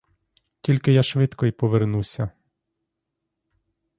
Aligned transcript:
Тільки 0.61 0.91
я 0.93 1.03
швидко 1.03 1.45
й 1.45 1.51
повернуся. 1.51 2.29